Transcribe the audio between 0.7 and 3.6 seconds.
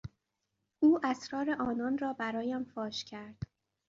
او اسرار آنان را برایم فاش کرد.